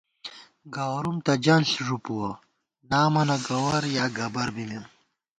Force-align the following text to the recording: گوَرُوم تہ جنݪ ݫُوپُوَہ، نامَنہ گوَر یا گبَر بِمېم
گوَرُوم 0.75 1.17
تہ 1.25 1.33
جنݪ 1.45 1.69
ݫُوپُوَہ، 1.85 2.29
نامَنہ 2.89 3.37
گوَر 3.47 3.83
یا 3.95 4.05
گبَر 4.17 4.49
بِمېم 4.55 4.85